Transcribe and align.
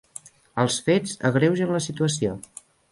Els 0.63 0.79
fets 0.89 1.15
agreugen 1.31 1.77
la 1.79 1.85
situació. 1.91 2.37